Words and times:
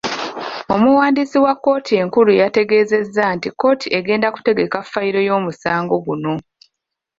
Omuwandiisi 0.73 1.37
wa 1.45 1.53
kkooti 1.55 1.93
enkulu 2.01 2.31
yategeezezza 2.41 3.23
nti 3.35 3.47
kkooti 3.51 3.87
egenda 3.97 4.27
kutegeka 4.35 4.79
fayiro 4.91 5.21
y'omusango 5.27 5.95
guno. 6.05 6.33